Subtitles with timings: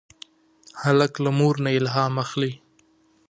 [0.81, 2.51] هلک له مور نه الهام اخلي.